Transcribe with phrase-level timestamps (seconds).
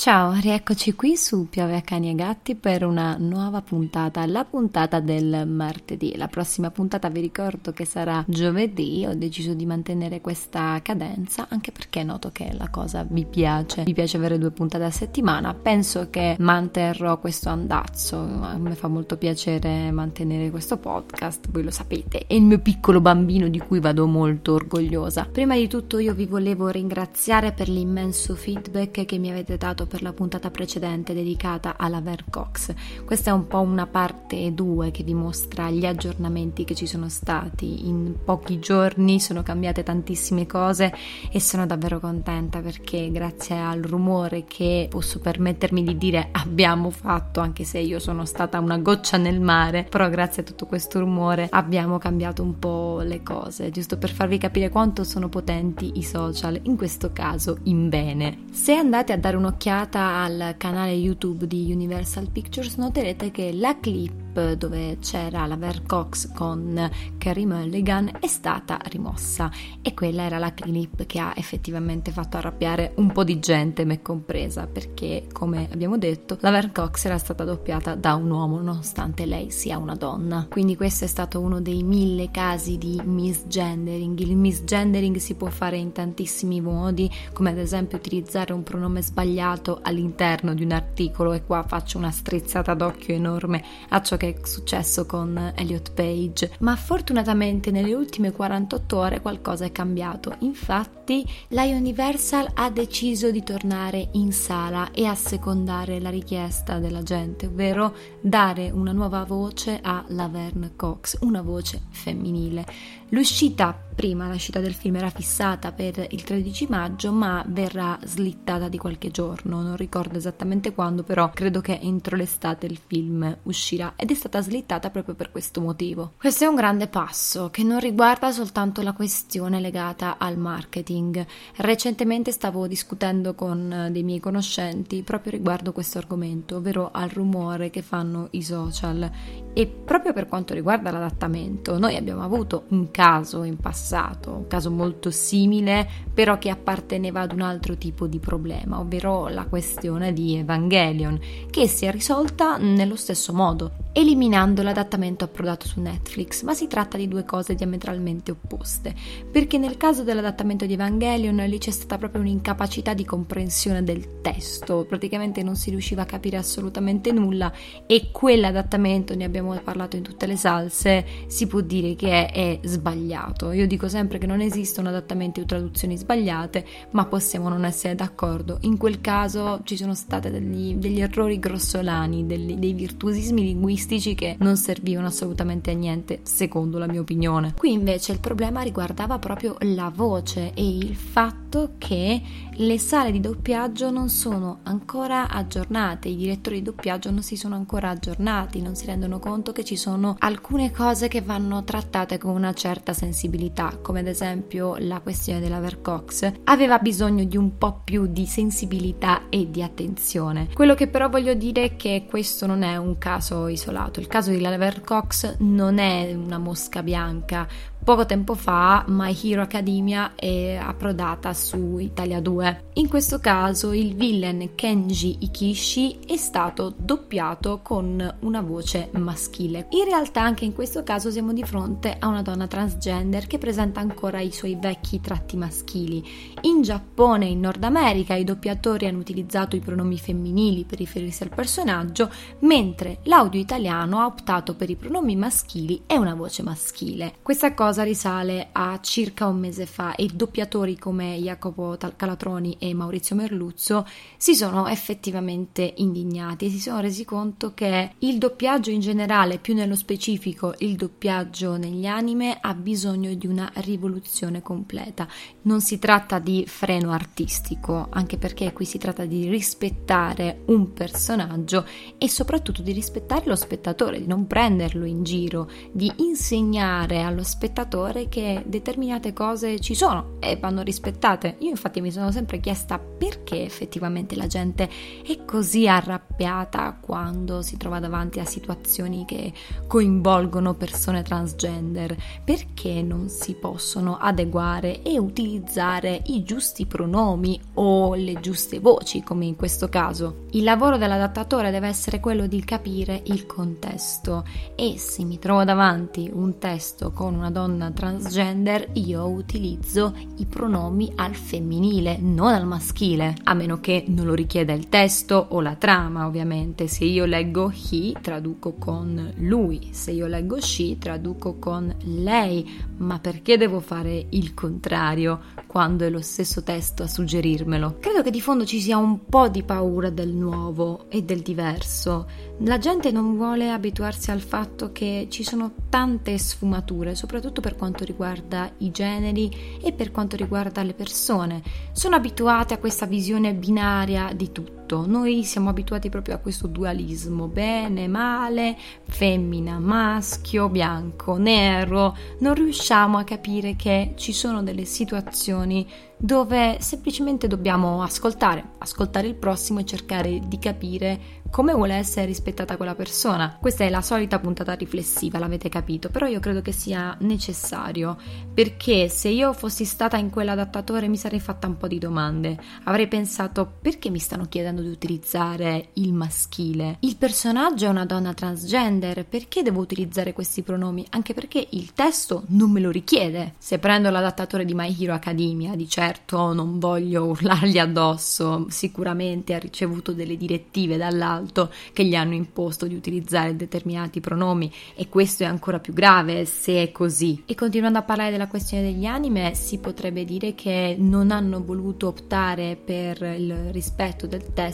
[0.00, 4.98] Ciao, rieccoci qui su Piove a Cani e Gatti per una nuova puntata, la puntata
[4.98, 6.16] del martedì.
[6.16, 11.70] La prossima puntata vi ricordo che sarà giovedì, ho deciso di mantenere questa cadenza anche
[11.70, 16.08] perché noto che la cosa vi piace, vi piace avere due puntate a settimana, penso
[16.08, 22.24] che manterrò questo andazzo, a me fa molto piacere mantenere questo podcast, voi lo sapete,
[22.26, 25.28] è il mio piccolo bambino di cui vado molto orgogliosa.
[25.30, 30.02] Prima di tutto io vi volevo ringraziare per l'immenso feedback che mi avete dato per
[30.02, 32.72] la puntata precedente dedicata alla Vercox.
[33.04, 37.08] Questa è un po' una parte 2 che vi mostra gli aggiornamenti che ci sono
[37.08, 37.88] stati.
[37.88, 40.94] In pochi giorni sono cambiate tantissime cose
[41.32, 47.40] e sono davvero contenta perché grazie al rumore che posso permettermi di dire abbiamo fatto,
[47.40, 51.48] anche se io sono stata una goccia nel mare, però grazie a tutto questo rumore
[51.50, 56.60] abbiamo cambiato un po' le cose, giusto per farvi capire quanto sono potenti i social,
[56.62, 58.44] in questo caso in bene.
[58.52, 64.19] Se andate a dare un'occhiata al canale YouTube di Universal Pictures noterete che la clip
[64.32, 69.50] dove c'era la Vercox con Carrie Mulligan è stata rimossa
[69.82, 74.02] e quella era la clip che ha effettivamente fatto arrabbiare un po' di gente, me
[74.02, 79.50] compresa, perché come abbiamo detto la Vercox era stata doppiata da un uomo nonostante lei
[79.50, 80.46] sia una donna.
[80.48, 84.18] Quindi questo è stato uno dei mille casi di misgendering.
[84.20, 89.80] Il misgendering si può fare in tantissimi modi, come ad esempio utilizzare un pronome sbagliato
[89.82, 94.46] all'interno di un articolo e qua faccio una strizzata d'occhio enorme a ciò che è
[94.46, 100.36] successo con Elliot Page, ma fortunatamente nelle ultime 48 ore qualcosa è cambiato.
[100.40, 107.46] Infatti, la Universal ha deciso di tornare in sala e assecondare la richiesta della gente,
[107.46, 112.66] ovvero dare una nuova voce a Laverne Cox, una voce femminile.
[113.08, 118.78] L'uscita prima l'uscita del film era fissata per il 13 maggio, ma verrà slittata di
[118.78, 124.09] qualche giorno, non ricordo esattamente quando, però credo che entro l'estate il film uscirà ed
[124.12, 126.12] è stata slittata proprio per questo motivo.
[126.18, 131.24] Questo è un grande passo che non riguarda soltanto la questione legata al marketing.
[131.56, 137.82] Recentemente stavo discutendo con dei miei conoscenti proprio riguardo questo argomento, ovvero al rumore che
[137.82, 139.10] fanno i social
[139.52, 144.70] e proprio per quanto riguarda l'adattamento, noi abbiamo avuto un caso in passato un caso
[144.70, 150.36] molto simile, però che apparteneva ad un altro tipo di problema, ovvero la questione di
[150.36, 151.18] Evangelion,
[151.50, 156.96] che si è risolta nello stesso modo, eliminando l'adattamento approdato su Netflix, ma si tratta
[156.96, 158.94] di due cose diametralmente opposte,
[159.30, 164.84] perché nel caso dell'adattamento di Evangelion lì c'è stata proprio un'incapacità di comprensione del testo,
[164.88, 167.52] praticamente non si riusciva a capire assolutamente nulla
[167.86, 172.66] e quell'adattamento, ne abbiamo parlato in tutte le salse, si può dire che è, è
[172.66, 173.52] sbagliato.
[173.52, 178.58] Io dico sempre che non esistono adattamenti o traduzioni sbagliate, ma possiamo non essere d'accordo.
[178.62, 184.36] In quel caso ci sono stati degli, degli errori grossolani, degli, dei virtuosismi linguistici che
[184.38, 187.54] non servivano assolutamente a niente, secondo la mia opinione.
[187.56, 191.39] Qui invece il problema riguardava proprio la voce e il fatto
[191.78, 192.22] che
[192.52, 197.56] le sale di doppiaggio non sono ancora aggiornate, i direttori di doppiaggio non si sono
[197.56, 202.34] ancora aggiornati, non si rendono conto che ci sono alcune cose che vanno trattate con
[202.34, 207.80] una certa sensibilità, come ad esempio la questione della Vercox, aveva bisogno di un po'
[207.82, 210.48] più di sensibilità e di attenzione.
[210.52, 214.30] Quello che però voglio dire è che questo non è un caso isolato, il caso
[214.30, 217.48] di Laver Cox non è una mosca bianca,
[217.82, 222.64] Poco tempo fa My Hero Academia è approdata su Italia 2.
[222.74, 229.66] In questo caso il villain Kenji Ikishi è stato doppiato con una voce maschile.
[229.70, 233.80] In realtà anche in questo caso siamo di fronte a una donna transgender che presenta
[233.80, 236.04] ancora i suoi vecchi tratti maschili.
[236.42, 241.22] In Giappone e in Nord America i doppiatori hanno utilizzato i pronomi femminili per riferirsi
[241.22, 242.10] al personaggio,
[242.40, 247.14] mentre l'audio italiano ha optato per i pronomi maschili e una voce maschile.
[247.22, 252.74] Questa cosa cosa risale a circa un mese fa e doppiatori come Jacopo Calatroni e
[252.74, 253.86] Maurizio Merluzzo
[254.16, 259.54] si sono effettivamente indignati e si sono resi conto che il doppiaggio in generale, più
[259.54, 265.06] nello specifico il doppiaggio negli anime, ha bisogno di una rivoluzione completa.
[265.42, 271.64] Non si tratta di freno artistico, anche perché qui si tratta di rispettare un personaggio
[271.98, 277.58] e soprattutto di rispettare lo spettatore, di non prenderlo in giro, di insegnare allo spettatore
[277.60, 281.36] spettatore che determinate cose ci sono e vanno rispettate.
[281.40, 284.68] Io infatti mi sono sempre chiesta perché effettivamente la gente
[285.06, 289.32] è così arrabbiata quando si trova davanti a situazioni che
[289.66, 298.20] coinvolgono persone transgender, perché non si possono adeguare e utilizzare i giusti pronomi o le
[298.20, 300.26] giuste voci come in questo caso.
[300.30, 304.24] Il lavoro dell'adattatore deve essere quello di capire il contesto
[304.54, 310.26] e se mi trovo davanti un testo con una donna donna transgender io utilizzo i
[310.26, 315.40] pronomi al femminile, non al maschile, a meno che non lo richieda il testo o
[315.40, 316.68] la trama, ovviamente.
[316.68, 322.48] Se io leggo he, traduco con lui, se io leggo she, traduco con lei,
[322.78, 327.78] ma perché devo fare il contrario quando è lo stesso testo a suggerirmelo?
[327.80, 332.28] Credo che di fondo ci sia un po' di paura del nuovo e del diverso.
[332.44, 337.84] La gente non vuole abituarsi al fatto che ci sono tante sfumature, soprattutto per quanto
[337.84, 341.42] riguarda i generi e per quanto riguarda le persone.
[341.72, 344.59] Sono abituate a questa visione binaria di tutto.
[344.78, 351.96] Noi siamo abituati proprio a questo dualismo, bene, male, femmina, maschio, bianco, nero.
[352.20, 355.66] Non riusciamo a capire che ci sono delle situazioni
[356.02, 362.56] dove semplicemente dobbiamo ascoltare, ascoltare il prossimo e cercare di capire come vuole essere rispettata
[362.56, 363.36] quella persona.
[363.38, 367.98] Questa è la solita puntata riflessiva, l'avete capito, però io credo che sia necessario
[368.32, 372.36] perché se io fossi stata in quell'adattatore mi sarei fatta un po' di domande.
[372.64, 376.76] Avrei pensato perché mi stanno chiedendo di utilizzare il maschile?
[376.80, 380.86] Il personaggio è una donna transgender, perché devo utilizzare questi pronomi?
[380.90, 383.34] Anche perché il testo non me lo richiede.
[383.38, 389.38] Se prendo l'adattatore di My Hero Academia, di certo non voglio urlargli addosso, sicuramente ha
[389.38, 395.22] ricevuto delle direttive dall'alto alto che gli hanno imposto di utilizzare determinati pronomi e questo
[395.22, 397.22] è ancora più grave se è così.
[397.26, 401.88] E continuando a parlare della questione degli anime, si potrebbe dire che non hanno voluto
[401.88, 404.48] optare per il rispetto del testo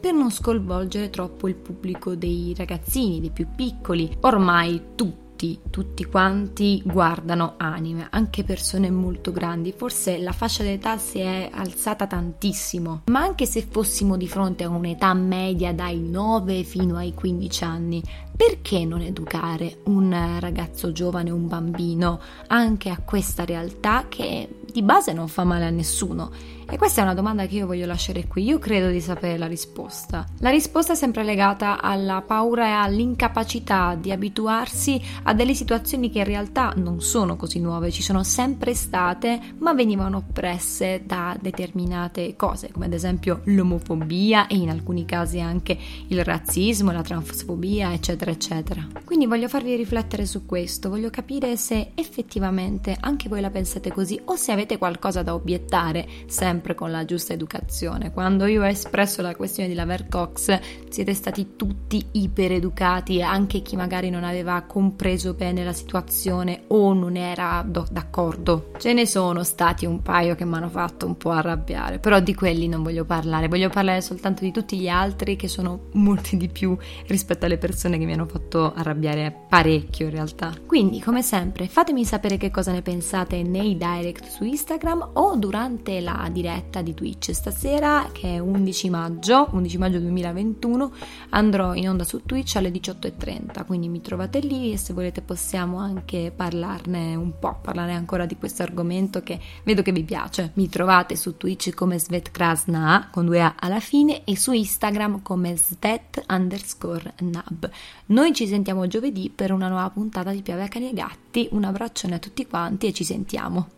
[0.00, 4.16] per non sconvolgere troppo il pubblico dei ragazzini, dei più piccoli.
[4.20, 9.72] Ormai tutti tutti, tutti quanti guardano anime, anche persone molto grandi.
[9.72, 14.68] Forse la fascia d'età si è alzata tantissimo, ma anche se fossimo di fronte a
[14.68, 18.02] un'età media dai 9 fino ai 15 anni,
[18.36, 25.12] perché non educare un ragazzo giovane, un bambino, anche a questa realtà che di base
[25.12, 26.56] non fa male a nessuno?
[26.70, 28.44] E questa è una domanda che io voglio lasciare qui.
[28.44, 30.26] Io credo di sapere la risposta.
[30.40, 36.18] La risposta è sempre legata alla paura e all'incapacità di abituarsi a delle situazioni che
[36.18, 42.36] in realtà non sono così nuove, ci sono sempre state, ma venivano oppresse da determinate
[42.36, 45.74] cose, come ad esempio l'omofobia e in alcuni casi anche
[46.08, 48.86] il razzismo, la transfobia, eccetera, eccetera.
[49.06, 54.20] Quindi voglio farvi riflettere su questo, voglio capire se effettivamente anche voi la pensate così
[54.26, 58.10] o se avete qualcosa da obiettare sempre sempre con la giusta educazione.
[58.10, 63.76] Quando io ho espresso la questione di Laver Cox, siete stati tutti ipereducati, anche chi
[63.76, 68.72] magari non aveva compreso bene la situazione o non era do- d'accordo.
[68.78, 72.34] Ce ne sono stati un paio che mi hanno fatto un po' arrabbiare, però di
[72.34, 76.48] quelli non voglio parlare, voglio parlare soltanto di tutti gli altri che sono molti di
[76.48, 80.52] più rispetto alle persone che mi hanno fatto arrabbiare parecchio in realtà.
[80.66, 86.00] Quindi, come sempre, fatemi sapere che cosa ne pensate nei direct su Instagram o durante
[86.00, 87.32] la diretta diretta di Twitch.
[87.32, 90.92] Stasera, che è 11 maggio, 11 maggio 2021,
[91.30, 95.76] andrò in onda su Twitch alle 18.30, quindi mi trovate lì e se volete possiamo
[95.78, 100.52] anche parlarne un po', parlare ancora di questo argomento che vedo che vi piace.
[100.54, 105.20] Mi trovate su Twitch come Svet Krasna con due A alla fine e su Instagram
[105.22, 107.70] come Svet underscore Nab.
[108.06, 111.48] Noi ci sentiamo giovedì per una nuova puntata di Piave a Cani e Gatti.
[111.50, 113.77] Un abbraccione a tutti quanti e ci sentiamo.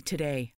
[0.00, 0.54] today.